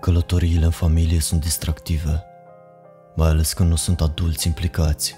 Călătoriile 0.00 0.64
în 0.64 0.70
familie 0.70 1.20
sunt 1.20 1.40
distractive, 1.40 2.24
mai 3.14 3.28
ales 3.28 3.52
când 3.52 3.68
nu 3.68 3.76
sunt 3.76 4.00
adulți 4.00 4.46
implicați. 4.46 5.14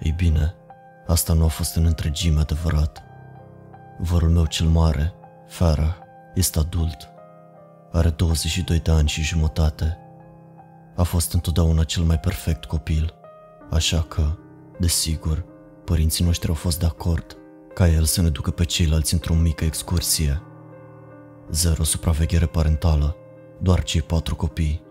Ei 0.00 0.12
bine, 0.16 0.54
asta 1.06 1.32
nu 1.32 1.44
a 1.44 1.48
fost 1.48 1.74
în 1.74 1.84
întregime 1.84 2.40
adevărat. 2.40 3.02
Vărul 3.98 4.30
meu 4.30 4.46
cel 4.46 4.66
mare, 4.66 5.14
Farah, 5.48 5.94
este 6.34 6.58
adult. 6.58 7.08
Are 7.92 8.08
22 8.08 8.78
de 8.78 8.90
ani 8.90 9.08
și 9.08 9.22
jumătate. 9.22 9.98
A 10.96 11.02
fost 11.02 11.32
întotdeauna 11.32 11.84
cel 11.84 12.02
mai 12.02 12.18
perfect 12.18 12.64
copil, 12.64 13.14
așa 13.70 14.02
că, 14.02 14.38
desigur, 14.78 15.44
părinții 15.84 16.24
noștri 16.24 16.48
au 16.48 16.54
fost 16.54 16.78
de 16.78 16.86
acord 16.86 17.36
ca 17.74 17.88
el 17.88 18.04
să 18.04 18.22
ne 18.22 18.28
ducă 18.28 18.50
pe 18.50 18.64
ceilalți 18.64 19.12
într-o 19.12 19.34
mică 19.34 19.64
excursie. 19.64 20.42
Zero 21.50 21.82
supraveghere 21.82 22.46
parentală, 22.46 23.16
doar 23.62 23.82
cei 23.82 24.02
patru 24.02 24.36
copii. 24.36 24.82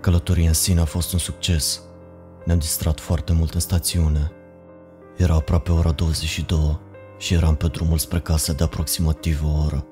Călătoria 0.00 0.48
în 0.48 0.54
sine 0.54 0.80
a 0.80 0.84
fost 0.84 1.12
un 1.12 1.18
succes. 1.18 1.82
Ne-am 2.44 2.58
distrat 2.58 3.00
foarte 3.00 3.32
mult 3.32 3.54
în 3.54 3.60
stațiune. 3.60 4.30
Era 5.16 5.34
aproape 5.34 5.72
ora 5.72 5.90
22 5.90 6.80
și 7.18 7.34
eram 7.34 7.54
pe 7.54 7.66
drumul 7.66 7.98
spre 7.98 8.20
casă 8.20 8.52
de 8.52 8.64
aproximativ 8.64 9.44
o 9.44 9.64
oră. 9.64 9.86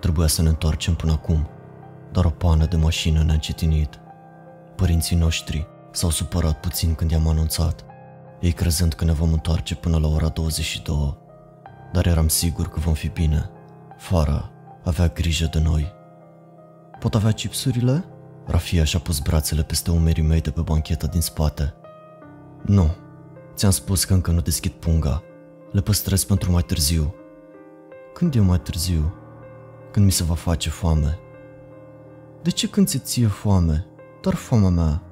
Trebuia 0.00 0.26
să 0.26 0.42
ne 0.42 0.48
întoarcem 0.48 0.94
până 0.94 1.12
acum, 1.12 1.48
dar 2.12 2.24
o 2.24 2.30
pană 2.30 2.66
de 2.66 2.76
mașină 2.76 3.22
ne-a 3.22 3.34
încetinit. 3.34 4.00
Părinții 4.76 5.16
noștri 5.16 5.66
s-au 5.92 6.10
supărat 6.10 6.60
puțin 6.60 6.94
când 6.94 7.10
i-am 7.10 7.28
anunțat, 7.28 7.84
ei 8.40 8.52
crezând 8.52 8.92
că 8.92 9.04
ne 9.04 9.12
vom 9.12 9.32
întoarce 9.32 9.74
până 9.74 9.98
la 9.98 10.08
ora 10.08 10.28
22, 10.28 11.18
dar 11.92 12.06
eram 12.06 12.28
sigur 12.28 12.68
că 12.68 12.80
vom 12.80 12.94
fi 12.94 13.08
bine. 13.08 13.50
Fara 13.98 14.50
avea 14.84 15.06
grijă 15.06 15.48
de 15.52 15.60
noi. 15.60 15.98
Pot 17.00 17.14
avea 17.14 17.32
chipsurile? 17.32 18.04
Rafia 18.46 18.84
și-a 18.84 18.98
pus 18.98 19.18
brațele 19.18 19.62
peste 19.62 19.90
umerii 19.90 20.22
mei 20.22 20.40
de 20.40 20.50
pe 20.50 20.60
bancheta 20.60 21.06
din 21.06 21.20
spate. 21.20 21.74
Nu, 22.62 22.96
ți-am 23.54 23.70
spus 23.70 24.04
că 24.04 24.14
încă 24.14 24.30
nu 24.30 24.40
deschid 24.40 24.72
punga. 24.72 25.22
Le 25.72 25.80
păstrez 25.80 26.24
pentru 26.24 26.50
mai 26.50 26.62
târziu. 26.62 27.14
Când 28.12 28.34
e 28.34 28.40
mai 28.40 28.60
târziu? 28.60 29.14
Când 29.90 30.04
mi 30.04 30.12
se 30.12 30.24
va 30.24 30.34
face 30.34 30.68
foame. 30.68 31.18
De 32.42 32.50
ce 32.50 32.68
când 32.68 32.86
ți 32.86 32.98
ție 32.98 33.26
foame? 33.26 33.86
Doar 34.20 34.34
foamea 34.34 34.68
mea. 34.68 35.02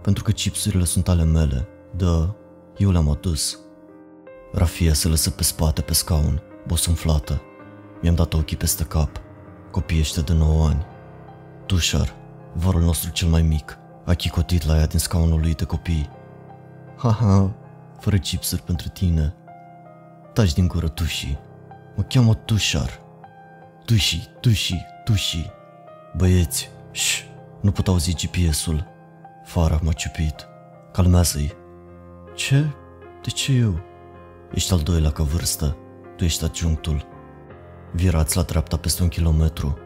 Pentru 0.00 0.22
că 0.22 0.30
chipsurile 0.30 0.84
sunt 0.84 1.08
ale 1.08 1.24
mele. 1.24 1.68
Da, 1.96 2.34
eu 2.76 2.90
le-am 2.90 3.08
adus. 3.08 3.58
Rafia 4.52 4.92
se 4.92 5.08
lăsă 5.08 5.30
pe 5.30 5.42
spate 5.42 5.80
pe 5.80 5.92
scaun, 5.92 6.42
bosunflată. 6.66 7.40
Mi-am 8.00 8.14
dat 8.14 8.34
ochii 8.34 8.56
peste 8.56 8.84
cap. 8.84 9.20
Copiește 9.70 10.20
de 10.20 10.32
9 10.32 10.66
ani. 10.66 10.86
Tușar, 11.66 12.14
vărul 12.52 12.80
nostru 12.80 13.10
cel 13.10 13.28
mai 13.28 13.42
mic, 13.42 13.78
a 14.04 14.14
chicotit 14.14 14.66
la 14.66 14.76
ea 14.76 14.86
din 14.86 14.98
scaunul 14.98 15.40
lui 15.40 15.54
de 15.54 15.64
copii. 15.64 16.10
Haha, 16.96 17.50
fără 18.00 18.16
chipsuri 18.16 18.62
pentru 18.62 18.88
tine. 18.88 19.34
Taci 20.32 20.52
din 20.52 20.68
gură, 20.68 20.88
Tuși. 20.88 21.38
Mă 21.96 22.02
cheamă 22.02 22.34
Tușar. 22.34 23.00
Tuși, 23.84 24.28
Tuși, 24.40 24.76
Tuși. 25.04 25.50
Băieți, 26.16 26.70
șș, 26.90 27.22
nu 27.60 27.70
pot 27.70 27.88
auzi 27.88 28.14
GPS-ul. 28.14 28.86
Fara 29.44 29.78
m-a 29.82 29.92
ciupit. 29.92 30.46
Calmează-i. 30.92 31.52
Ce? 32.34 32.66
De 33.22 33.30
ce 33.30 33.52
eu? 33.52 33.80
Ești 34.54 34.72
al 34.72 34.78
doilea 34.78 35.10
ca 35.10 35.22
vârstă. 35.22 35.76
Tu 36.16 36.24
ești 36.24 36.44
adjunctul. 36.44 37.06
Virați 37.92 38.36
la 38.36 38.42
dreapta 38.42 38.76
peste 38.76 39.02
un 39.02 39.08
kilometru. 39.08 39.78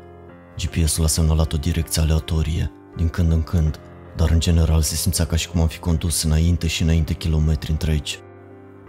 GPS-ul 0.56 1.04
a 1.04 1.06
semnalat 1.06 1.52
o 1.52 1.56
direcție 1.56 2.02
aleatorie, 2.02 2.70
din 2.96 3.08
când 3.08 3.32
în 3.32 3.42
când, 3.42 3.80
dar 4.16 4.30
în 4.30 4.40
general 4.40 4.80
se 4.80 4.94
simțea 4.94 5.24
ca 5.26 5.36
și 5.36 5.48
cum 5.48 5.60
am 5.60 5.66
fi 5.66 5.78
condus 5.78 6.22
înainte 6.22 6.66
și 6.66 6.82
înainte 6.82 7.14
kilometri 7.14 7.70
întregi. 7.70 8.18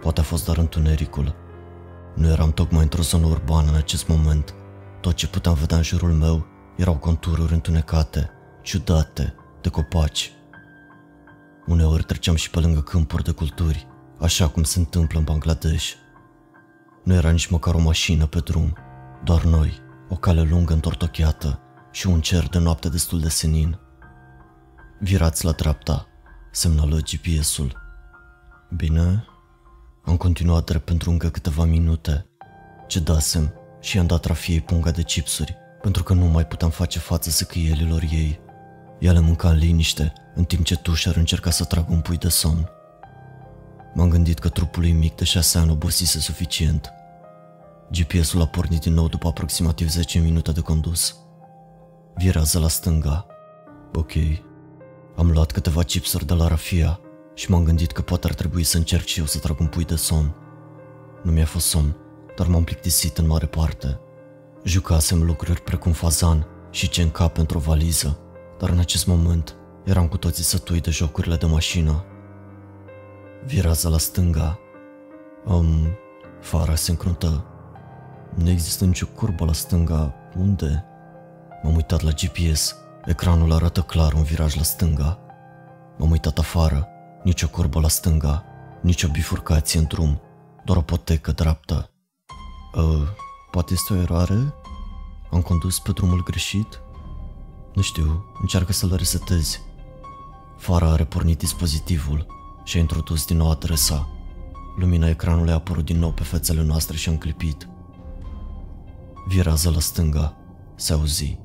Poate 0.00 0.20
a 0.20 0.22
fost 0.22 0.44
doar 0.44 0.58
întunericul. 0.58 1.34
Nu 2.14 2.28
eram 2.28 2.52
tocmai 2.52 2.82
într-o 2.82 3.02
zonă 3.02 3.26
urbană 3.26 3.68
în 3.68 3.76
acest 3.76 4.08
moment. 4.08 4.54
Tot 5.00 5.14
ce 5.14 5.28
puteam 5.28 5.54
vedea 5.54 5.76
în 5.76 5.82
jurul 5.82 6.12
meu 6.12 6.46
erau 6.76 6.96
contururi 6.96 7.52
întunecate, 7.52 8.30
ciudate, 8.62 9.34
de 9.60 9.68
copaci. 9.68 10.32
Uneori 11.66 12.02
treceam 12.02 12.36
și 12.36 12.50
pe 12.50 12.60
lângă 12.60 12.80
câmpuri 12.80 13.24
de 13.24 13.30
culturi, 13.30 13.86
așa 14.20 14.48
cum 14.48 14.62
se 14.62 14.78
întâmplă 14.78 15.18
în 15.18 15.24
Bangladesh. 15.24 15.92
Nu 17.04 17.14
era 17.14 17.30
nici 17.30 17.46
măcar 17.46 17.74
o 17.74 17.80
mașină 17.80 18.26
pe 18.26 18.38
drum, 18.38 18.76
doar 19.24 19.44
noi, 19.44 19.80
o 20.08 20.16
cale 20.16 20.42
lungă 20.42 20.72
întortocheată 20.72 21.60
și 21.90 22.06
un 22.06 22.20
cer 22.20 22.48
de 22.48 22.58
noapte 22.58 22.88
destul 22.88 23.20
de 23.20 23.28
senin. 23.28 23.78
Virați 25.00 25.44
la 25.44 25.52
dreapta, 25.52 26.06
semnală 26.52 26.98
GPS-ul. 26.98 27.76
Bine, 28.76 29.24
am 30.04 30.16
continuat 30.16 30.64
drept 30.64 30.84
pentru 30.84 31.10
încă 31.10 31.28
câteva 31.28 31.64
minute. 31.64 32.26
Ce 32.86 33.00
dasem 33.00 33.52
și 33.80 33.96
i-am 33.96 34.06
dat 34.06 34.24
Rafiei 34.24 34.60
punga 34.60 34.90
de 34.90 35.02
chipsuri, 35.02 35.56
pentru 35.82 36.02
că 36.02 36.12
nu 36.12 36.24
mai 36.24 36.46
puteam 36.46 36.70
face 36.70 36.98
față 36.98 37.30
săcâielilor 37.30 38.02
ei. 38.10 38.40
Ea 38.98 39.12
le 39.12 39.20
mânca 39.20 39.48
în 39.48 39.56
liniște, 39.56 40.12
în 40.34 40.44
timp 40.44 40.64
ce 40.64 40.76
Tușar 40.76 41.16
încerca 41.16 41.50
să 41.50 41.64
tragă 41.64 41.92
un 41.92 42.00
pui 42.00 42.16
de 42.16 42.28
somn. 42.28 42.68
M-am 43.94 44.08
gândit 44.08 44.38
că 44.38 44.48
trupul 44.48 44.82
lui 44.82 44.92
mic 44.92 45.14
de 45.14 45.24
șase 45.24 45.58
ani 45.58 45.70
obosise 45.70 46.18
suficient. 46.18 46.92
GPS-ul 47.90 48.40
a 48.40 48.46
pornit 48.46 48.80
din 48.80 48.92
nou 48.92 49.08
după 49.08 49.28
aproximativ 49.28 49.88
10 49.88 50.18
minute 50.18 50.52
de 50.52 50.60
condus. 50.60 51.16
Virează 52.14 52.58
la 52.58 52.68
stânga. 52.68 53.26
Ok. 53.94 54.12
Am 55.16 55.30
luat 55.30 55.52
câteva 55.52 55.82
chipsuri 55.82 56.26
de 56.26 56.34
la 56.34 56.48
Rafia 56.48 57.00
și 57.34 57.50
m-am 57.50 57.64
gândit 57.64 57.92
că 57.92 58.02
poate 58.02 58.26
ar 58.26 58.34
trebui 58.34 58.62
să 58.62 58.76
încerc 58.76 59.04
și 59.04 59.18
eu 59.18 59.26
să 59.26 59.38
trag 59.38 59.60
un 59.60 59.66
pui 59.66 59.84
de 59.84 59.96
somn. 59.96 60.34
Nu 61.22 61.32
mi-a 61.32 61.44
fost 61.44 61.66
somn, 61.66 61.96
dar 62.36 62.46
m-am 62.46 62.64
plictisit 62.64 63.18
în 63.18 63.26
mare 63.26 63.46
parte. 63.46 64.00
Jucasem 64.64 65.22
lucruri 65.22 65.60
precum 65.60 65.92
fazan 65.92 66.46
și 66.70 66.88
ce 66.88 67.02
în 67.02 67.10
într-o 67.34 67.58
valiză, 67.58 68.18
dar 68.58 68.68
în 68.68 68.78
acest 68.78 69.06
moment 69.06 69.56
eram 69.84 70.08
cu 70.08 70.16
toții 70.16 70.44
sătui 70.44 70.80
de 70.80 70.90
jocurile 70.90 71.36
de 71.36 71.46
mașină. 71.46 72.04
Virează 73.44 73.88
la 73.88 73.98
stânga. 73.98 74.58
Um, 75.44 75.86
fara 76.40 76.74
se 76.74 76.90
încruntă. 76.90 77.44
Nu 78.38 78.50
există 78.50 78.84
nicio 78.84 79.06
curbă 79.06 79.44
la 79.44 79.52
stânga. 79.52 80.14
Unde? 80.36 80.84
M-am 81.62 81.74
uitat 81.74 82.00
la 82.00 82.10
GPS. 82.10 82.76
Ecranul 83.04 83.52
arată 83.52 83.80
clar 83.80 84.12
un 84.12 84.22
viraj 84.22 84.54
la 84.54 84.62
stânga. 84.62 85.18
M-am 85.96 86.10
uitat 86.10 86.38
afară. 86.38 86.88
Nici 87.24 87.42
o 87.42 87.48
curbă 87.48 87.80
la 87.80 87.88
stânga. 87.88 88.44
Nici 88.82 89.02
o 89.02 89.08
bifurcație 89.08 89.78
în 89.78 89.84
drum. 89.84 90.20
Doar 90.64 90.78
o 90.78 90.80
potecă 90.80 91.32
dreaptă. 91.32 91.90
Uh, 92.74 93.08
poate 93.50 93.72
este 93.72 93.92
o 93.92 93.96
eroare? 93.96 94.54
Am 95.30 95.42
condus 95.42 95.78
pe 95.78 95.92
drumul 95.92 96.22
greșit? 96.22 96.80
Nu 97.74 97.82
știu, 97.82 98.24
încearcă 98.40 98.72
să-l 98.72 98.94
resetezi. 98.96 99.60
Fara 100.58 100.90
a 100.90 100.96
repornit 100.96 101.38
dispozitivul 101.38 102.26
și 102.64 102.76
a 102.76 102.80
introdus 102.80 103.26
din 103.26 103.36
nou 103.36 103.50
adresa. 103.50 104.08
Lumina 104.76 105.08
ecranului 105.08 105.52
a 105.52 105.54
apărut 105.54 105.84
din 105.84 105.98
nou 105.98 106.10
pe 106.10 106.22
fețele 106.22 106.62
noastre 106.62 106.96
și 106.96 107.08
a 107.08 107.12
înclipit. 107.12 107.68
Virează 109.28 109.70
la 109.70 109.80
stânga, 109.80 110.36
se 110.74 110.92
auzi. 110.92 111.38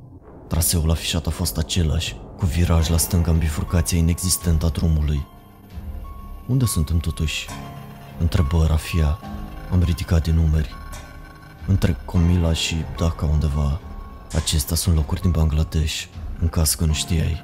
Traseul 0.48 0.92
afișat 0.92 1.28
a 1.28 1.30
fost 1.30 1.58
același, 1.58 2.16
cu 2.38 2.46
viraj 2.46 2.90
la 2.90 2.98
stânga 2.98 3.32
în 3.32 3.38
bifurcația 3.38 3.98
inexistentă 3.98 4.66
a 4.66 4.70
drumului. 4.70 5.28
Unde 6.48 6.66
suntem 6.66 6.98
totuși? 6.98 7.48
Întrebă 8.20 8.66
Rafia. 8.66 9.20
Am 9.72 9.82
ridicat 9.84 10.24
din 10.24 10.36
numeri. 10.36 10.70
Între 11.68 11.98
Comila 12.06 12.54
și 12.54 12.76
Dhaka 12.98 13.26
undeva. 13.26 13.80
Acestea 14.34 14.76
sunt 14.76 14.96
locuri 14.96 15.22
din 15.22 15.32
Bangladesh, 15.32 16.04
în 16.40 16.48
caz 16.48 16.74
că 16.74 16.86
nu 16.86 16.94
știai. 16.94 17.44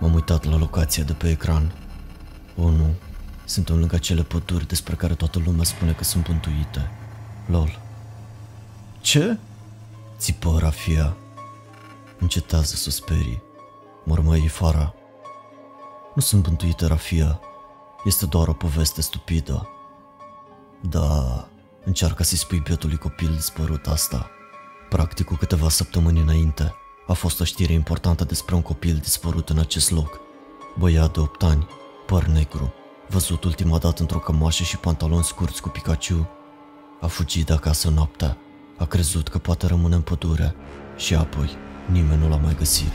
M-am 0.00 0.14
uitat 0.14 0.44
la 0.44 0.56
locația 0.56 1.04
de 1.04 1.12
pe 1.12 1.30
ecran. 1.30 1.72
O, 2.56 2.70
nu. 2.70 2.94
Suntem 3.44 3.78
lângă 3.78 3.94
acele 3.94 4.22
păduri 4.22 4.68
despre 4.68 4.94
care 4.94 5.14
toată 5.14 5.38
lumea 5.44 5.64
spune 5.64 5.92
că 5.92 6.04
sunt 6.04 6.26
bântuite. 6.26 6.90
Lol. 7.46 7.80
Ce? 9.00 9.38
Țipă 10.22 10.56
Rafia. 10.58 11.16
Încetează 12.18 12.74
să 12.74 12.90
sperii. 12.90 13.42
Mormăi 14.04 14.48
Fara. 14.48 14.94
Nu 16.14 16.22
sunt 16.22 16.42
bântuite, 16.42 16.86
Rafia. 16.86 17.40
Este 18.04 18.26
doar 18.26 18.48
o 18.48 18.52
poveste 18.52 19.00
stupidă. 19.00 19.68
Da, 20.80 21.48
încearcă 21.84 22.22
să-i 22.22 22.38
spui 22.38 22.58
bietului 22.58 22.96
copil 22.96 23.32
dispărut 23.34 23.86
asta. 23.86 24.30
Practic 24.88 25.26
cu 25.26 25.34
câteva 25.34 25.68
săptămâni 25.68 26.20
înainte, 26.20 26.74
a 27.06 27.12
fost 27.12 27.40
o 27.40 27.44
știre 27.44 27.72
importantă 27.72 28.24
despre 28.24 28.54
un 28.54 28.62
copil 28.62 28.96
dispărut 28.96 29.48
în 29.48 29.58
acest 29.58 29.90
loc. 29.90 30.20
Băiat 30.78 31.12
de 31.12 31.20
8 31.20 31.42
ani, 31.42 31.66
păr 32.06 32.24
negru, 32.24 32.72
văzut 33.08 33.44
ultima 33.44 33.78
dată 33.78 34.00
într-o 34.02 34.18
cămașă 34.18 34.62
și 34.62 34.76
pantaloni 34.76 35.24
scurți 35.24 35.62
cu 35.62 35.68
Pikachu, 35.68 36.28
a 37.00 37.06
fugit 37.06 37.46
de 37.46 37.52
acasă 37.52 37.90
noaptea, 37.90 38.36
a 38.78 38.86
crezut 38.86 39.28
că 39.28 39.38
poate 39.38 39.66
rămâne 39.66 39.94
în 39.94 40.02
pădure 40.02 40.54
și 40.96 41.14
apoi 41.14 41.56
Nimeni 41.90 42.20
nu 42.20 42.28
l-a 42.28 42.36
mai 42.36 42.54
găsit. 42.54 42.92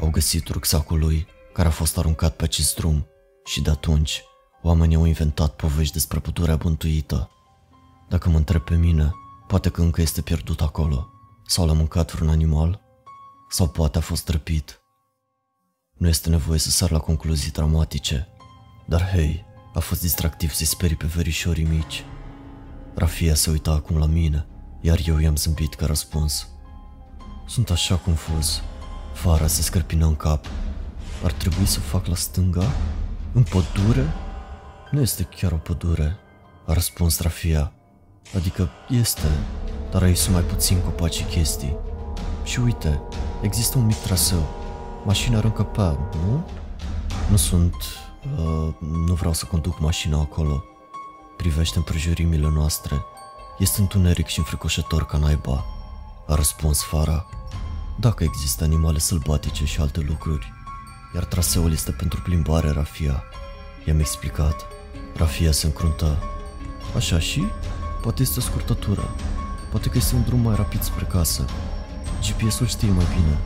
Au 0.00 0.10
găsit 0.10 0.48
rucsacul 0.48 0.98
lui, 0.98 1.26
care 1.52 1.68
a 1.68 1.70
fost 1.70 1.98
aruncat 1.98 2.36
pe 2.36 2.44
acest 2.44 2.74
drum 2.74 3.06
și 3.44 3.62
de 3.62 3.70
atunci 3.70 4.22
oamenii 4.62 4.96
au 4.96 5.04
inventat 5.04 5.54
povești 5.54 5.92
despre 5.92 6.18
pădurea 6.18 6.56
bântuită. 6.56 7.30
Dacă 8.08 8.28
mă 8.28 8.36
întreb 8.36 8.62
pe 8.62 8.74
mine, 8.74 9.12
poate 9.46 9.68
că 9.68 9.80
încă 9.80 10.00
este 10.00 10.20
pierdut 10.20 10.60
acolo, 10.60 11.08
sau 11.46 11.66
l-a 11.66 11.72
mâncat 11.72 12.14
vreun 12.14 12.30
animal, 12.30 12.80
sau 13.50 13.68
poate 13.68 13.98
a 13.98 14.00
fost 14.00 14.28
răpit. 14.28 14.80
Nu 15.92 16.08
este 16.08 16.28
nevoie 16.28 16.58
să 16.58 16.70
sar 16.70 16.90
la 16.90 16.98
concluzii 16.98 17.50
dramatice, 17.50 18.28
dar 18.86 19.08
hei, 19.08 19.44
a 19.74 19.78
fost 19.78 20.00
distractiv 20.00 20.52
să-i 20.52 20.66
sperii 20.66 20.96
pe 20.96 21.06
verișorii 21.06 21.64
mici. 21.64 22.04
Rafia 22.94 23.34
se 23.34 23.50
uita 23.50 23.70
acum 23.70 23.98
la 23.98 24.06
mine, 24.06 24.46
iar 24.84 24.98
eu 25.06 25.18
i-am 25.18 25.36
zâmbit 25.36 25.74
ca 25.74 25.86
răspuns. 25.86 26.48
Sunt 27.46 27.70
așa 27.70 27.96
confuz. 27.96 28.62
Vara 29.22 29.46
se 29.46 29.62
scărpină 29.62 30.06
în 30.06 30.16
cap. 30.16 30.46
Ar 31.24 31.32
trebui 31.32 31.66
să 31.66 31.80
fac 31.80 32.06
la 32.06 32.14
stânga? 32.14 32.64
În 33.32 33.42
pădure? 33.42 34.12
Nu 34.90 35.00
este 35.00 35.22
chiar 35.22 35.52
o 35.52 35.56
pădure, 35.56 36.16
a 36.66 36.72
răspuns 36.72 37.20
Rafia. 37.20 37.72
Adică 38.36 38.70
este, 38.88 39.28
dar 39.90 40.02
aici 40.02 40.16
sunt 40.16 40.34
mai 40.34 40.42
puțin 40.42 40.80
copaci 40.80 41.14
și 41.14 41.24
chestii. 41.24 41.76
Și 42.44 42.60
uite, 42.60 43.00
există 43.42 43.78
un 43.78 43.86
mic 43.86 43.96
traseu. 43.96 44.46
Mașina 45.04 45.38
ar 45.38 45.44
încăpea, 45.44 45.98
nu? 46.26 46.46
Nu 47.30 47.36
sunt... 47.36 47.74
Uh, 48.38 48.74
nu 49.06 49.14
vreau 49.14 49.32
să 49.32 49.44
conduc 49.44 49.80
mașina 49.80 50.20
acolo. 50.20 50.64
Privește 51.36 51.78
împrejurimile 51.78 52.48
noastre. 52.48 53.02
Este 53.58 53.80
întuneric 53.80 54.26
și 54.26 54.38
înfricoșător 54.38 55.06
ca 55.06 55.18
naiba. 55.18 55.64
A 56.26 56.34
răspuns 56.34 56.82
Fara. 56.82 57.26
Dacă 58.00 58.24
există 58.24 58.64
animale 58.64 58.98
sălbatice 58.98 59.64
și 59.64 59.80
alte 59.80 60.00
lucruri. 60.00 60.52
Iar 61.14 61.24
traseul 61.24 61.72
este 61.72 61.90
pentru 61.90 62.20
plimbare, 62.20 62.70
Rafia. 62.70 63.22
I-am 63.84 63.98
explicat. 63.98 64.66
Rafia 65.16 65.52
se 65.52 65.66
încruntă. 65.66 66.18
Așa 66.96 67.18
și? 67.18 67.44
Poate 68.02 68.22
este 68.22 68.38
o 68.38 68.42
scurtătură. 68.42 69.14
Poate 69.70 69.88
că 69.88 69.96
este 69.96 70.14
un 70.14 70.22
drum 70.22 70.40
mai 70.40 70.54
rapid 70.54 70.82
spre 70.82 71.04
casă. 71.04 71.44
GPS-ul 72.20 72.66
știe 72.66 72.90
mai 72.90 73.06
bine. 73.16 73.38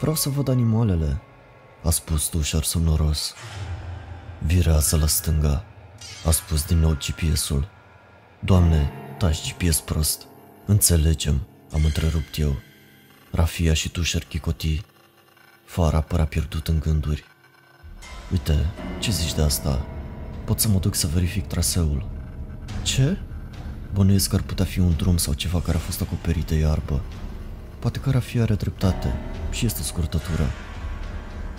Vreau 0.00 0.14
să 0.14 0.28
văd 0.28 0.48
animalele, 0.48 1.20
a 1.84 1.90
spus 1.90 2.26
tușar 2.26 2.62
somnoros. 2.62 3.34
Virează 4.38 4.96
la 4.96 5.06
stânga, 5.06 5.64
a 6.26 6.30
spus 6.30 6.64
din 6.64 6.78
nou 6.78 6.96
GPS-ul. 6.96 7.68
Doamne, 8.38 8.92
taci 9.18 9.54
GPS 9.54 9.80
prost. 9.80 10.22
Înțelegem, 10.66 11.46
am 11.72 11.84
întrerupt 11.84 12.38
eu. 12.38 12.56
Rafia 13.30 13.74
și 13.74 13.88
tușer 13.88 14.24
chicotii. 14.24 14.84
Fara 15.64 16.00
părea 16.00 16.24
pierdut 16.24 16.68
în 16.68 16.78
gânduri. 16.80 17.24
Uite, 18.32 18.66
ce 18.98 19.10
zici 19.10 19.34
de 19.34 19.42
asta? 19.42 19.86
Pot 20.44 20.60
să 20.60 20.68
mă 20.68 20.78
duc 20.78 20.94
să 20.94 21.06
verific 21.06 21.46
traseul. 21.46 22.08
Ce? 22.82 23.18
Bănuiesc 23.92 24.28
că 24.28 24.36
ar 24.36 24.42
putea 24.42 24.64
fi 24.64 24.78
un 24.78 24.94
drum 24.96 25.16
sau 25.16 25.32
ceva 25.32 25.60
care 25.60 25.76
a 25.76 25.80
fost 25.80 26.00
acoperit 26.00 26.46
de 26.46 26.54
iarbă. 26.54 27.02
Poate 27.78 27.98
că 27.98 28.10
Rafia 28.10 28.42
are 28.42 28.54
dreptate 28.54 29.14
și 29.50 29.66
este 29.66 29.80
o 29.80 29.84
scurtătură. 29.84 30.46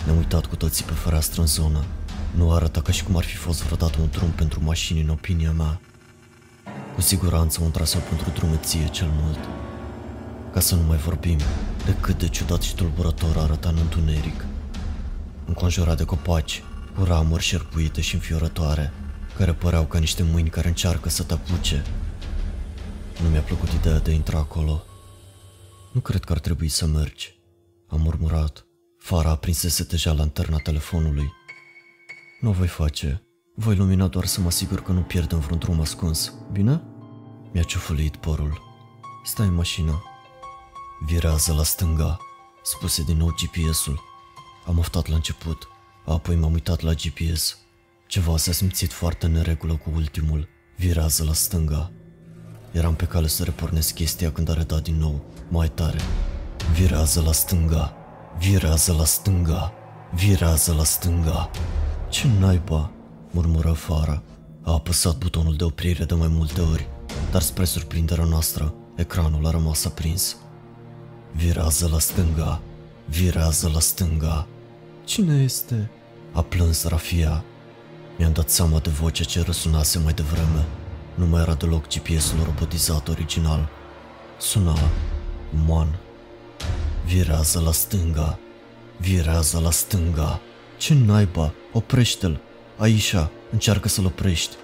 Ne-am 0.06 0.18
uitat 0.18 0.46
cu 0.46 0.56
toții 0.56 0.86
pe 0.86 0.94
fereastră 0.94 1.42
în 1.42 1.48
zonă. 1.48 1.86
Nu 2.36 2.52
arăta 2.52 2.82
ca 2.82 2.92
și 2.92 3.04
cum 3.04 3.18
ar 3.18 3.24
fi 3.24 3.36
fost 3.36 3.64
vreodată 3.64 4.02
un 4.02 4.10
drum 4.12 4.30
pentru 4.30 4.64
mașini 4.64 5.02
în 5.02 5.10
opinia 5.10 5.52
mea. 5.52 5.80
Cu 7.00 7.06
siguranță 7.06 7.64
un 7.64 7.72
traseu 7.72 8.02
pentru 8.02 8.30
drumeție 8.30 8.88
cel 8.88 9.10
mult. 9.22 9.40
Ca 10.54 10.60
să 10.60 10.76
nu 10.76 10.82
mai 10.82 10.98
vorbim 10.98 11.38
de 11.86 11.96
cât 12.02 12.18
de 12.18 12.28
ciudat 12.28 12.62
și 12.62 12.76
tulburător 12.76 13.38
arăta 13.38 13.70
în 13.70 13.78
întuneric. 13.78 14.46
Înconjurat 15.46 15.98
de 15.98 16.04
copaci, 16.04 16.64
cu 16.96 17.04
ramuri 17.04 17.44
șerpuite 17.44 18.02
și 18.02 18.14
înfiorătoare, 18.14 18.92
care 19.38 19.54
păreau 19.54 19.84
ca 19.84 20.00
niște 20.00 20.24
mâini 20.24 20.50
care 20.50 20.68
încearcă 20.68 21.10
să 21.10 21.24
te 21.24 21.34
apuce. 21.34 21.84
Nu 23.24 23.30
mi-a 23.30 23.42
plăcut 23.42 23.72
ideea 23.72 24.00
de 24.00 24.12
a 24.12 24.14
intra 24.14 24.38
acolo. 24.38 24.84
Nu 25.92 26.00
cred 26.00 26.24
că 26.24 26.32
ar 26.32 26.40
trebui 26.40 26.68
să 26.68 26.86
mergi, 26.86 27.40
am 27.88 28.02
murmurat. 28.02 28.66
Fara 28.98 29.30
aprinsese 29.30 29.84
deja 29.84 30.12
lanterna 30.12 30.58
telefonului. 30.58 31.32
Nu 32.42 32.50
o 32.50 32.52
voi 32.52 32.68
face. 32.68 33.24
Voi 33.56 33.76
lumina 33.76 34.08
doar 34.08 34.26
să 34.26 34.42
mă 34.42 34.48
asigur 34.48 34.82
că 34.82 34.92
nu 34.92 35.02
pierdem 35.02 35.40
vreun 35.40 35.60
drum 35.60 35.80
ascuns, 35.80 36.34
bine? 36.52 36.82
Mi-a 37.52 37.64
ciufăluit 37.64 38.16
părul. 38.16 38.62
Stai 39.24 39.48
în 39.48 39.54
mașină. 39.54 40.04
Virează 41.06 41.54
la 41.54 41.64
stânga, 41.64 42.18
spuse 42.64 43.04
din 43.04 43.18
nou 43.18 43.36
GPS-ul. 43.42 44.04
Am 44.66 44.78
oftat 44.78 45.08
la 45.08 45.16
început, 45.16 45.68
apoi 46.06 46.36
m-am 46.36 46.54
uitat 46.54 46.82
la 46.82 46.94
GPS. 46.94 47.58
Ceva 48.08 48.38
s-a 48.38 48.52
simțit 48.52 48.94
foarte 48.94 49.28
neregulă 49.28 49.76
cu 49.76 49.92
ultimul. 49.96 50.48
Virează 50.78 51.24
la 51.24 51.34
stânga. 51.34 51.92
Eram 52.72 52.96
pe 52.96 53.06
cale 53.06 53.28
să 53.28 53.44
repornesc 53.44 53.94
chestia 53.94 54.32
când 54.32 54.50
a 54.50 54.54
redat 54.54 54.82
din 54.82 54.98
nou, 54.98 55.26
mai 55.48 55.70
tare. 55.70 56.00
Virează 56.74 57.22
la 57.22 57.32
stânga, 57.32 57.96
virează 58.38 58.94
la 58.94 59.06
stânga, 59.06 59.74
virează 60.14 60.74
la 60.74 60.84
stânga. 60.84 61.50
Ce 62.10 62.28
naiba, 62.40 62.92
murmură 63.32 63.72
Fara. 63.72 64.24
A 64.64 64.74
apăsat 64.74 65.18
butonul 65.18 65.56
de 65.56 65.64
oprire 65.64 66.04
de 66.04 66.14
mai 66.14 66.28
multe 66.28 66.62
ori, 66.62 66.88
dar 67.32 67.42
spre 67.42 67.66
surprinderea 67.66 68.24
noastră, 68.24 68.74
ecranul 68.96 69.46
a 69.46 69.50
rămas 69.50 69.86
aprins. 69.86 70.38
Virează 71.32 71.90
la 71.92 72.00
stânga, 72.00 72.62
virează 73.06 73.70
la 73.74 73.80
stânga. 73.80 74.48
Cine 75.04 75.44
este? 75.44 75.90
A 76.32 76.42
plâns 76.42 76.84
Rafia. 76.84 77.44
Mi-am 78.18 78.34
dat 78.34 78.50
seama 78.50 78.80
de 78.80 78.90
vocea 78.90 79.24
ce 79.24 79.42
răsunase 79.42 80.00
mai 80.00 80.14
devreme. 80.14 80.66
Nu 81.16 81.26
mai 81.26 81.42
era 81.42 81.54
deloc 81.54 81.88
GPS-ul 81.88 82.44
robotizat 82.44 83.08
original. 83.08 83.70
Suna 84.40 84.76
uman. 85.54 86.00
Virează 87.06 87.60
la 87.60 87.72
stânga, 87.72 88.40
virează 88.98 89.60
la 89.60 89.72
stânga. 89.72 90.40
Ce 90.78 90.94
naiba, 90.94 91.54
oprește-l. 91.74 92.40
Aisha, 92.78 93.32
încearcă 93.52 93.88
să-l 93.88 94.06
oprești. 94.06 94.56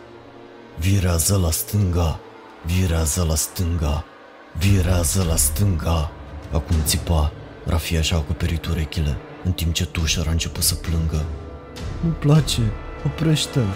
Virează 0.80 1.38
la 1.38 1.52
stânga, 1.52 2.20
virează 2.66 3.24
la 3.24 3.36
stânga, 3.36 4.06
virează 4.58 5.24
la 5.24 5.36
stânga. 5.36 6.12
Acum 6.52 6.76
țipa, 6.84 7.32
Rafia 7.66 8.02
și-a 8.02 8.18
acoperit 8.18 8.66
urechile, 8.66 9.18
în 9.44 9.52
timp 9.52 9.74
ce 9.74 9.86
tușăr 9.86 10.28
a 10.28 10.32
început 10.32 10.64
să 10.64 10.76
plângă. 10.76 11.26
Nu 12.04 12.10
place, 12.10 12.62
oprește-l. 13.06 13.68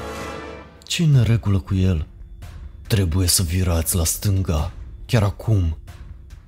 ce 0.84 1.04
în 1.04 1.24
regulă 1.24 1.60
cu 1.60 1.76
el? 1.76 2.08
Trebuie 2.88 3.28
să 3.28 3.44
virați 3.44 3.96
la 3.96 4.04
stânga, 4.04 4.72
chiar 5.06 5.24
acum. 5.24 5.78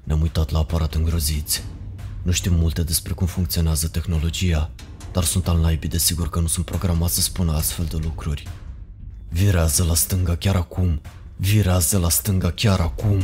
Ne-am 0.04 0.22
uitat 0.22 0.51
la 0.51 0.60
aparat 0.60 0.94
îngroziți. 0.94 1.63
Nu 2.22 2.32
știm 2.32 2.54
multe 2.54 2.84
despre 2.84 3.13
cum 3.13 3.27
funcționează 3.27 3.88
tehnologia, 3.88 4.70
dar 5.12 5.24
sunt 5.24 5.48
al 5.48 5.60
naibii 5.60 5.89
de 5.89 5.98
sigur 5.98 6.30
că 6.30 6.39
nu 6.39 6.48
sunt 6.48 6.66
programat 6.66 7.10
să 7.10 7.22
spună 7.22 7.51
astfel 7.51 7.86
de 7.86 7.98
lucruri. 8.04 8.48
Virează 9.30 9.84
la 9.84 9.94
stânga 9.94 10.36
chiar 10.36 10.56
acum, 10.56 11.01
virează 11.42 11.98
la 11.98 12.10
stânga 12.10 12.52
chiar 12.52 12.80
acum. 12.80 13.22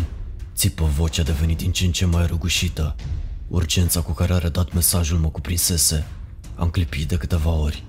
Țipă 0.56 0.86
vocea 0.86 1.24
devenit 1.24 1.58
din 1.58 1.72
ce 1.72 1.86
în 1.86 1.92
ce 1.92 2.06
mai 2.06 2.28
răgușită. 2.28 2.96
Urgența 3.48 4.02
cu 4.02 4.12
care 4.12 4.34
a 4.34 4.38
redat 4.38 4.74
mesajul 4.74 5.18
mă 5.18 5.30
cuprinsese. 5.30 6.08
Am 6.56 6.70
clipit 6.70 7.08
de 7.08 7.16
câteva 7.16 7.50
ori. 7.50 7.84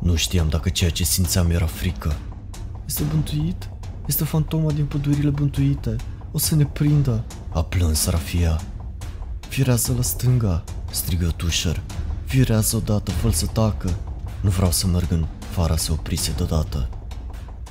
Nu 0.00 0.14
știam 0.14 0.48
dacă 0.48 0.68
ceea 0.68 0.90
ce 0.90 1.04
simțeam 1.04 1.50
era 1.50 1.66
frică. 1.66 2.16
Este 2.86 3.02
bântuit? 3.02 3.68
Este 4.06 4.24
fantoma 4.24 4.72
din 4.72 4.84
pădurile 4.86 5.30
bântuite. 5.30 5.96
O 6.30 6.38
să 6.38 6.54
ne 6.54 6.64
prindă. 6.64 7.24
A 7.52 7.62
plâns 7.62 8.06
Rafia. 8.06 8.60
Virează 9.48 9.92
la 9.96 10.02
stânga, 10.02 10.64
strigă 10.90 11.32
Tușer. 11.36 11.82
Virează 12.26 12.76
odată, 12.76 13.10
fă 13.10 13.30
să 13.30 13.46
tacă. 13.46 13.98
Nu 14.40 14.50
vreau 14.50 14.70
să 14.70 14.86
merg 14.86 15.10
în 15.10 15.26
fara 15.50 15.76
se 15.76 15.92
oprise 15.92 16.32
deodată. 16.36 16.88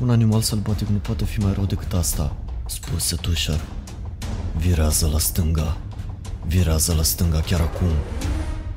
Un 0.01 0.09
animal 0.09 0.41
sălbatic 0.41 0.87
nu 0.87 0.97
poate 0.97 1.25
fi 1.25 1.39
mai 1.39 1.53
rău 1.53 1.65
decât 1.65 1.93
asta, 1.93 2.35
spuse 2.65 3.15
Tușer. 3.15 3.59
Virează 4.57 5.09
la 5.11 5.19
stânga. 5.19 5.77
Virează 6.47 6.93
la 6.93 7.03
stânga 7.03 7.39
chiar 7.39 7.59
acum. 7.59 7.87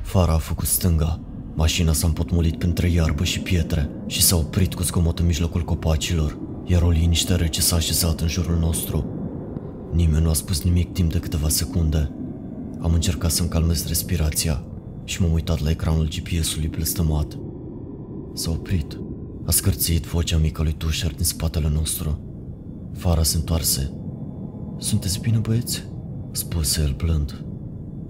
Fara 0.01 0.33
a 0.33 0.37
făcut 0.37 0.67
stânga. 0.67 1.19
Mașina 1.53 1.93
s-a 1.93 2.07
împotmolit 2.07 2.57
printre 2.57 2.89
iarbă 2.89 3.23
și 3.23 3.39
pietre 3.39 3.89
și 4.07 4.21
s-a 4.21 4.35
oprit 4.35 4.73
cu 4.73 4.83
zgomot 4.83 5.19
în 5.19 5.25
mijlocul 5.25 5.61
copacilor, 5.61 6.37
iar 6.65 6.81
o 6.81 6.89
liniște 6.89 7.35
rece 7.35 7.61
s-a 7.61 7.75
așezat 7.75 8.21
în 8.21 8.27
jurul 8.27 8.57
nostru. 8.57 9.05
Nimeni 9.93 10.23
nu 10.23 10.29
a 10.29 10.33
spus 10.33 10.63
nimic 10.63 10.93
timp 10.93 11.11
de 11.11 11.19
câteva 11.19 11.49
secunde. 11.49 12.11
Am 12.81 12.93
încercat 12.93 13.31
să-mi 13.31 13.49
calmez 13.49 13.87
respirația 13.87 14.63
și 15.03 15.21
m-am 15.21 15.31
uitat 15.31 15.61
la 15.61 15.69
ecranul 15.69 16.07
GPS-ului 16.07 16.67
blestemat. 16.67 17.37
S-a 18.33 18.51
oprit. 18.51 18.97
A 19.45 19.51
scârțit 19.51 20.05
vocea 20.05 20.37
mică 20.37 20.61
lui 20.61 20.73
Tușer 20.77 21.15
din 21.15 21.23
spatele 21.23 21.69
nostru. 21.73 22.19
Fara 22.97 23.23
se 23.23 23.37
întoarse. 23.37 23.91
Sunteți 24.77 25.19
bine, 25.19 25.37
băieți? 25.37 25.83
Spuse 26.31 26.81
el 26.81 26.93
blând. 26.97 27.43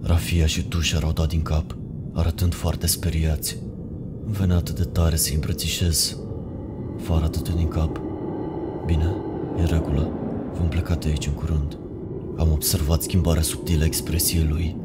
Rafia 0.02 0.46
și 0.46 0.64
Tușa 0.64 1.00
au 1.04 1.12
dat 1.12 1.28
din 1.28 1.42
cap, 1.42 1.78
arătând 2.14 2.54
foarte 2.54 2.88
speriați. 2.88 3.58
Îmi 4.26 4.34
venea 4.34 4.56
atât 4.56 4.76
de 4.76 4.84
tare 4.84 5.16
să-i 5.16 5.34
îmbrățișez. 5.34 6.18
Fara 6.98 7.26
atât 7.26 7.56
din 7.56 7.68
cap. 7.68 8.02
Bine, 8.86 9.16
e 9.58 9.62
în 9.62 9.68
regulă. 9.68 10.10
Vom 10.58 10.68
pleca 10.68 10.96
de 10.96 11.08
aici 11.08 11.28
în 11.28 11.34
curând. 11.34 11.78
Am 12.38 12.52
observat 12.52 13.02
schimbarea 13.02 13.42
subtilă 13.42 13.84
a 13.84 13.86
expresiei 13.86 14.48
lui, 14.48 14.76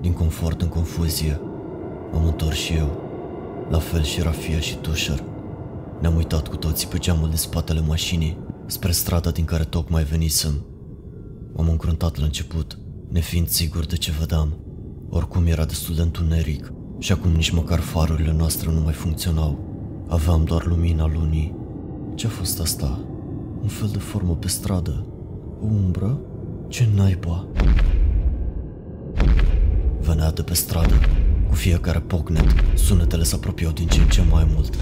din 0.00 0.12
confort 0.12 0.62
în 0.62 0.68
confuzie. 0.68 1.40
M-am 2.12 2.26
întors 2.26 2.56
și 2.56 2.72
eu, 2.72 3.02
la 3.70 3.78
fel 3.78 4.02
și 4.02 4.20
Rafia 4.20 4.58
și 4.58 4.76
Tușar. 4.76 5.24
Ne-am 6.00 6.16
uitat 6.16 6.48
cu 6.48 6.56
toții 6.56 6.88
pe 6.88 6.98
geamul 6.98 7.28
din 7.28 7.36
spatele 7.36 7.80
mașinii, 7.80 8.38
spre 8.66 8.92
strada 8.92 9.30
din 9.30 9.44
care 9.44 9.64
tocmai 9.64 10.04
venisem. 10.04 10.66
M-am 11.52 11.68
încruntat 11.68 12.16
la 12.18 12.24
început, 12.24 12.78
nefiind 13.08 13.48
sigur 13.48 13.86
de 13.86 13.96
ce 13.96 14.12
vedeam. 14.18 14.56
Oricum 15.10 15.46
era 15.46 15.64
destul 15.64 15.94
de 15.94 16.02
întuneric 16.02 16.72
și 16.98 17.12
acum 17.12 17.30
nici 17.30 17.50
măcar 17.50 17.80
farurile 17.80 18.32
noastre 18.32 18.72
nu 18.72 18.80
mai 18.80 18.92
funcționau. 18.92 19.58
Aveam 20.08 20.44
doar 20.44 20.66
lumina 20.66 21.06
lunii. 21.06 21.54
Ce-a 22.14 22.28
fost 22.28 22.60
asta? 22.60 23.00
Un 23.62 23.68
fel 23.68 23.88
de 23.92 23.98
formă 23.98 24.36
pe 24.36 24.48
stradă? 24.48 25.06
O 25.62 25.66
umbră? 25.66 26.20
Ce 26.68 26.88
naiba? 26.94 27.46
Venea 30.00 30.30
de 30.30 30.42
pe 30.42 30.54
stradă. 30.54 30.94
Cu 31.48 31.54
fiecare 31.54 31.98
pocnet, 31.98 32.46
sunetele 32.74 33.22
se 33.22 33.34
apropiau 33.34 33.70
din 33.70 33.86
ce 33.86 34.00
în 34.00 34.08
ce 34.08 34.22
mai 34.30 34.48
mult. 34.54 34.74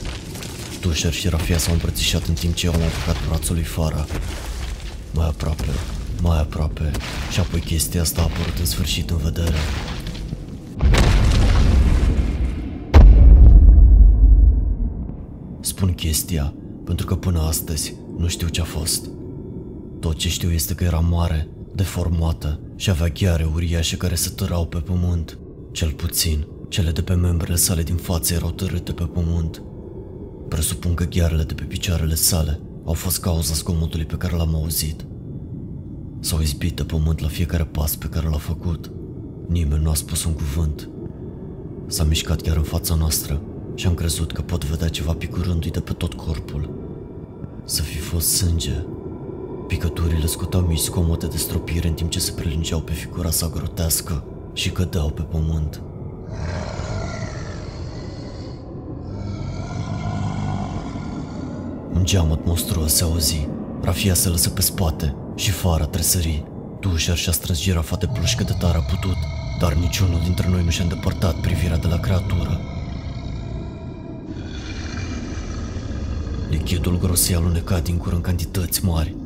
Tușer 0.86 1.12
și 1.12 1.28
Rafia 1.28 1.58
s-au 1.58 1.72
îmbrățișat 1.72 2.26
în 2.26 2.34
timp 2.34 2.54
ce 2.54 2.66
eu 2.66 2.72
am 2.72 2.80
apucat 2.82 3.26
brațul 3.28 3.54
lui 3.54 3.64
Fara. 3.64 4.06
Mai 5.14 5.26
aproape, 5.26 5.64
mai 6.20 6.38
aproape, 6.38 6.90
și 7.30 7.40
apoi 7.40 7.60
chestia 7.60 8.00
asta 8.00 8.20
a 8.20 8.24
apărut 8.24 8.58
în 8.58 8.64
sfârșit 8.64 9.10
în 9.10 9.16
vedere. 9.16 9.54
Spun 15.60 15.92
chestia, 15.92 16.54
pentru 16.84 17.06
că 17.06 17.14
până 17.16 17.40
astăzi 17.40 17.94
nu 18.18 18.28
știu 18.28 18.48
ce 18.48 18.60
a 18.60 18.64
fost. 18.64 19.08
Tot 20.00 20.16
ce 20.16 20.28
știu 20.28 20.50
este 20.50 20.74
că 20.74 20.84
era 20.84 20.98
mare, 20.98 21.48
deformată 21.74 22.60
și 22.76 22.90
avea 22.90 23.08
gheare 23.08 23.48
uriașe 23.54 23.96
care 23.96 24.14
se 24.14 24.30
tărau 24.30 24.66
pe 24.66 24.78
pământ. 24.78 25.38
Cel 25.72 25.92
puțin, 25.92 26.46
cele 26.68 26.90
de 26.90 27.02
pe 27.02 27.14
membrele 27.14 27.56
sale 27.56 27.82
din 27.82 27.96
față 27.96 28.34
erau 28.34 28.50
târâte 28.50 28.92
pe 28.92 29.04
pământ. 29.04 29.62
Presupun 30.48 30.94
că 30.94 31.04
ghearele 31.04 31.42
de 31.42 31.54
pe 31.54 31.62
picioarele 31.62 32.14
sale 32.14 32.60
au 32.84 32.92
fost 32.92 33.20
cauza 33.20 33.54
zgomotului 33.54 34.06
pe 34.06 34.16
care 34.16 34.36
l-am 34.36 34.54
auzit. 34.54 35.04
S-au 36.20 36.40
izbit 36.40 36.76
de 36.76 36.84
pământ 36.84 37.20
la 37.20 37.28
fiecare 37.28 37.64
pas 37.64 37.96
pe 37.96 38.06
care 38.06 38.28
l-a 38.28 38.38
făcut. 38.38 38.90
Nimeni 39.48 39.82
nu 39.82 39.90
a 39.90 39.94
spus 39.94 40.24
un 40.24 40.32
cuvânt. 40.32 40.88
S-a 41.86 42.04
mișcat 42.04 42.40
chiar 42.40 42.56
în 42.56 42.62
fața 42.62 42.94
noastră 42.94 43.40
și 43.74 43.86
am 43.86 43.94
crezut 43.94 44.32
că 44.32 44.42
pot 44.42 44.64
vedea 44.64 44.88
ceva 44.88 45.12
picurându-i 45.12 45.70
de 45.70 45.80
pe 45.80 45.92
tot 45.92 46.14
corpul. 46.14 46.70
Să 47.64 47.82
fi 47.82 47.98
fost 47.98 48.28
sânge. 48.28 48.84
Picăturile 49.66 50.26
scoteau 50.26 50.62
mici 50.62 50.78
scomote 50.78 51.26
de 51.26 51.36
stropire 51.36 51.88
în 51.88 51.94
timp 51.94 52.10
ce 52.10 52.18
se 52.18 52.32
prelungeau 52.32 52.80
pe 52.80 52.92
figura 52.92 53.30
sa 53.30 53.48
grotească 53.48 54.24
și 54.52 54.70
cădeau 54.70 55.10
pe 55.10 55.22
pământ. 55.22 55.82
Un 61.94 61.95
geamăt 62.06 62.44
monstruos 62.44 62.94
se 62.94 63.04
auzi. 63.04 63.48
Rafia 63.82 64.14
se 64.14 64.28
lăsă 64.28 64.50
pe 64.50 64.60
spate 64.60 65.14
și 65.34 65.50
fara 65.50 65.84
tresări. 65.84 66.44
Tușar 66.80 67.16
și-a 67.16 67.32
strâns 67.32 67.60
girafa 67.60 67.96
de 67.96 68.06
plușcă 68.06 68.44
de 68.44 68.54
tare 68.58 68.78
a 68.78 68.80
putut, 68.80 69.16
dar 69.60 69.74
niciunul 69.74 70.20
dintre 70.24 70.48
noi 70.48 70.64
nu 70.64 70.70
și-a 70.70 70.82
îndepărtat 70.82 71.40
privirea 71.40 71.78
de 71.78 71.86
la 71.86 71.98
creatură. 71.98 72.60
Lichidul 76.50 76.98
gros 76.98 77.28
i-a 77.28 77.36
alunecat 77.36 77.82
din 77.82 77.98
gură 77.98 78.14
în 78.14 78.20
cantități 78.20 78.84
mari. 78.84 79.16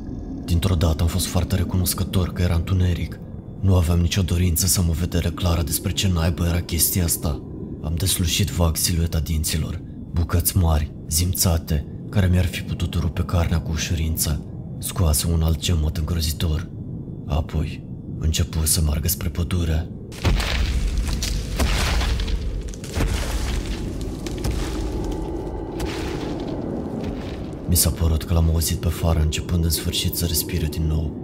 Dintr-o 0.44 0.74
dată 0.74 1.02
am 1.02 1.08
fost 1.08 1.26
foarte 1.26 1.56
recunoscător 1.56 2.32
că 2.32 2.42
era 2.42 2.54
întuneric. 2.54 3.20
Nu 3.60 3.74
aveam 3.74 3.98
nicio 3.98 4.22
dorință 4.22 4.66
să 4.66 4.82
mă 4.82 4.92
vedere 4.92 5.28
clară 5.28 5.62
despre 5.62 5.92
ce 5.92 6.08
naibă 6.08 6.46
era 6.46 6.60
chestia 6.60 7.04
asta. 7.04 7.42
Am 7.82 7.94
deslușit 7.96 8.48
vag 8.48 8.76
silueta 8.76 9.18
dinților, 9.18 9.80
bucăți 10.12 10.56
mari, 10.56 10.92
zimțate, 11.08 11.84
care 12.10 12.26
mi-ar 12.26 12.44
fi 12.44 12.62
putut 12.62 12.94
rupe 12.94 13.24
carnea 13.24 13.60
cu 13.60 13.70
ușurință. 13.70 14.40
Scoase 14.78 15.26
un 15.32 15.42
alt 15.42 15.58
gemot 15.58 15.96
îngrozitor. 15.96 16.68
Apoi, 17.26 17.86
începu 18.18 18.66
să 18.66 18.80
meargă 18.80 19.08
spre 19.08 19.28
pădure. 19.28 19.88
Mi 27.68 27.76
s-a 27.76 27.90
părut 27.90 28.24
că 28.24 28.34
l-am 28.34 28.48
auzit 28.50 28.76
pe 28.76 28.88
fară 28.88 29.20
începând 29.20 29.64
în 29.64 29.70
sfârșit 29.70 30.14
să 30.14 30.26
respire 30.26 30.66
din 30.66 30.86
nou. 30.86 31.16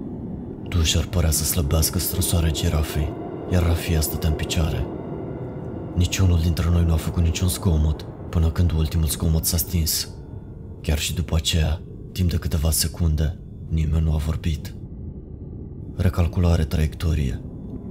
Dușar 0.68 1.04
părea 1.04 1.30
să 1.30 1.44
slăbească 1.44 1.98
străsoarea 1.98 2.50
girafei, 2.50 3.12
iar 3.52 3.62
Rafia 3.62 4.00
stătea 4.00 4.28
în 4.28 4.34
picioare. 4.34 4.86
Niciunul 5.94 6.40
dintre 6.42 6.70
noi 6.70 6.84
nu 6.84 6.92
a 6.92 6.96
făcut 6.96 7.22
niciun 7.22 7.48
zgomot 7.48 8.06
până 8.30 8.50
când 8.50 8.72
ultimul 8.72 9.08
zgomot 9.08 9.44
s-a 9.44 9.56
stins. 9.56 10.08
Chiar 10.86 10.98
și 10.98 11.14
după 11.14 11.36
aceea, 11.36 11.82
timp 12.12 12.30
de 12.30 12.36
câteva 12.36 12.70
secunde, 12.70 13.38
nimeni 13.68 14.04
nu 14.04 14.12
a 14.12 14.16
vorbit. 14.16 14.74
Recalculare 15.96 16.64
traiectorie, 16.64 17.40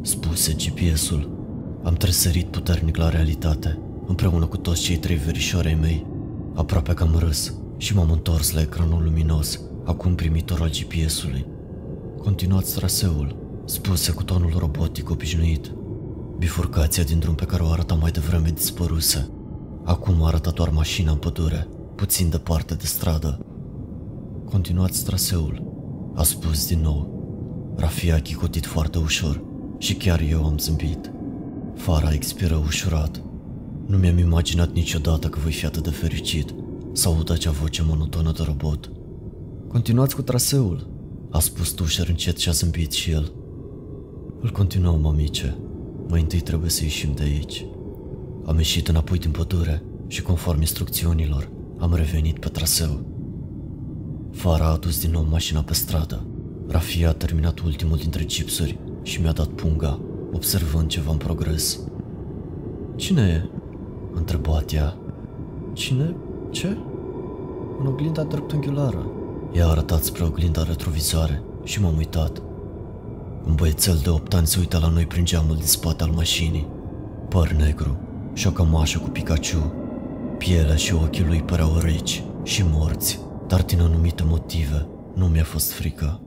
spuse 0.01 0.53
GPS-ul. 0.53 1.47
Am 1.83 1.93
tresărit 1.93 2.47
puternic 2.47 2.95
la 2.95 3.09
realitate, 3.09 3.79
împreună 4.05 4.45
cu 4.45 4.57
toți 4.57 4.81
cei 4.81 4.97
trei 4.97 5.15
verișori 5.15 5.67
ai 5.67 5.77
mei. 5.81 6.05
Aproape 6.53 6.93
că 6.93 7.03
am 7.03 7.15
râs 7.17 7.53
și 7.77 7.95
m-am 7.95 8.11
întors 8.11 8.51
la 8.51 8.61
ecranul 8.61 9.03
luminos, 9.03 9.59
acum 9.85 10.15
primitor 10.15 10.61
al 10.61 10.69
GPS-ului. 10.69 11.45
Continuați 12.17 12.75
traseul, 12.75 13.35
spuse 13.65 14.11
cu 14.11 14.23
tonul 14.23 14.55
robotic 14.57 15.09
obișnuit. 15.09 15.71
Bifurcația 16.37 17.03
din 17.03 17.19
drum 17.19 17.35
pe 17.35 17.45
care 17.45 17.63
o 17.63 17.69
arăta 17.69 17.93
mai 17.93 18.11
devreme 18.11 18.49
dispăruse. 18.49 19.29
Acum 19.83 20.23
arăta 20.23 20.51
doar 20.51 20.69
mașina 20.69 21.11
în 21.11 21.17
pădure, 21.17 21.67
puțin 21.95 22.29
departe 22.29 22.73
de 22.73 22.85
stradă. 22.85 23.45
Continuați 24.45 25.05
traseul, 25.05 25.63
a 26.15 26.23
spus 26.23 26.67
din 26.67 26.79
nou. 26.81 27.13
Rafia 27.75 28.15
a 28.15 28.19
chicotit 28.19 28.65
foarte 28.65 28.97
ușor 28.97 29.41
și 29.77 29.93
chiar 29.93 30.21
eu 30.29 30.45
am 30.45 30.57
zâmbit. 30.57 31.11
Fara 31.75 32.13
expiră 32.13 32.55
ușurat. 32.55 33.21
Nu 33.85 33.97
mi-am 33.97 34.17
imaginat 34.17 34.73
niciodată 34.73 35.27
că 35.27 35.39
voi 35.39 35.51
fi 35.51 35.65
atât 35.65 35.83
de 35.83 35.89
fericit 35.89 36.53
să 36.91 37.07
aud 37.07 37.31
acea 37.31 37.51
voce 37.51 37.83
monotonă 37.87 38.31
de 38.31 38.43
robot. 38.45 38.91
Continuați 39.67 40.15
cu 40.15 40.21
traseul, 40.21 40.89
a 41.31 41.39
spus 41.39 41.69
Tușer 41.69 42.07
încet 42.07 42.37
și 42.37 42.49
a 42.49 42.51
zâmbit 42.51 42.91
și 42.91 43.11
el. 43.11 43.31
Îl 44.41 44.51
continuăm, 44.51 45.01
mamice. 45.01 45.57
Mai 46.07 46.21
întâi 46.21 46.41
trebuie 46.41 46.69
să 46.69 46.83
ieșim 46.83 47.13
de 47.15 47.23
aici. 47.23 47.65
Am 48.45 48.57
ieșit 48.57 48.87
înapoi 48.87 49.17
din 49.17 49.31
pădure 49.31 49.83
și 50.07 50.21
conform 50.21 50.59
instrucțiunilor 50.59 51.49
am 51.77 51.93
revenit 51.93 52.39
pe 52.39 52.47
traseu. 52.47 53.05
Fara 54.31 54.65
a 54.65 54.71
adus 54.71 55.01
din 55.01 55.11
nou 55.11 55.27
mașina 55.29 55.61
pe 55.61 55.73
stradă. 55.73 56.25
Rafia 56.67 57.09
a 57.09 57.13
terminat 57.13 57.59
ultimul 57.59 57.97
dintre 57.97 58.23
chipsuri 58.23 58.79
și 59.01 59.21
mi-a 59.21 59.31
dat 59.31 59.47
punga, 59.47 59.99
observând 60.33 60.87
ceva 60.87 61.11
în 61.11 61.17
progres. 61.17 61.79
Cine 62.95 63.21
e? 63.21 63.49
A 64.13 64.17
întrebat 64.17 64.73
ea. 64.73 64.97
Cine? 65.73 66.15
Ce? 66.51 66.77
În 67.79 67.85
oglinda 67.85 68.23
dreptunghiulară. 68.23 69.05
Ea 69.53 69.65
a 69.65 69.69
arătat 69.69 70.03
spre 70.03 70.23
oglinda 70.23 70.63
retrovizoare 70.63 71.41
și 71.63 71.81
m-am 71.81 71.97
uitat. 71.97 72.41
Un 73.47 73.55
băiețel 73.55 73.99
de 74.03 74.09
8 74.09 74.33
ani 74.33 74.47
se 74.47 74.59
uită 74.59 74.79
la 74.79 74.89
noi 74.89 75.05
prin 75.05 75.25
geamul 75.25 75.55
din 75.55 75.65
spate 75.65 76.03
al 76.03 76.09
mașinii. 76.09 76.67
Păr 77.29 77.51
negru 77.51 77.97
și 78.33 78.47
o 78.47 78.51
cămașă 78.51 78.99
cu 78.99 79.09
Pikachu. 79.09 79.73
Pielea 80.37 80.75
și 80.75 80.93
ochii 80.93 81.25
lui 81.25 81.41
păreau 81.41 81.77
reci 81.77 82.23
și 82.43 82.63
morți, 82.71 83.19
dar 83.47 83.63
din 83.63 83.81
anumite 83.81 84.23
motive 84.25 84.87
nu 85.15 85.25
mi-a 85.25 85.43
fost 85.43 85.71
frică. 85.71 86.21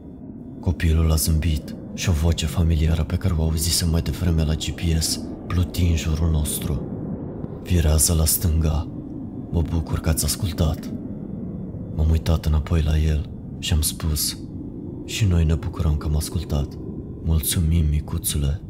Copilul 0.60 1.12
a 1.12 1.14
zâmbit 1.14 1.74
și 1.94 2.08
o 2.08 2.12
voce 2.12 2.46
familiară 2.46 3.04
pe 3.04 3.16
care 3.16 3.34
o 3.38 3.42
auzisem 3.42 3.90
mai 3.90 4.02
devreme 4.02 4.44
la 4.44 4.54
GPS 4.54 5.20
pluti 5.46 5.82
în 5.82 5.96
jurul 5.96 6.30
nostru. 6.30 6.82
Virează 7.62 8.14
la 8.14 8.24
stânga. 8.24 8.88
Mă 9.50 9.62
bucur 9.70 10.00
că 10.00 10.08
ați 10.08 10.24
ascultat. 10.24 10.90
M-am 11.94 12.10
uitat 12.10 12.46
înapoi 12.46 12.82
la 12.82 12.98
el 12.98 13.30
și 13.58 13.72
am 13.72 13.80
spus 13.80 14.38
Și 15.04 15.24
noi 15.24 15.44
ne 15.44 15.54
bucurăm 15.54 15.96
că 15.96 16.06
am 16.06 16.16
ascultat. 16.16 16.68
Mulțumim, 17.24 17.84
micuțule. 17.90 18.60